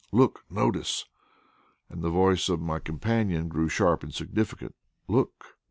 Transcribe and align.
"Look 0.11 0.45
notice!" 0.49 1.05
and 1.87 2.01
the 2.01 2.09
voice 2.09 2.49
of 2.49 2.59
my 2.59 2.79
companion 2.79 3.49
grew 3.49 3.69
sharp 3.69 4.01
and 4.01 4.11
significant; 4.11 4.73
"look!" 5.07 5.59